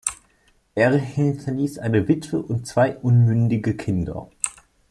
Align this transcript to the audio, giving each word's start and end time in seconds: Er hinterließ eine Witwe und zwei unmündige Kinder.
Er 0.73 0.95
hinterließ 0.97 1.77
eine 1.77 2.07
Witwe 2.07 2.41
und 2.41 2.65
zwei 2.65 2.97
unmündige 2.97 3.75
Kinder. 3.75 4.31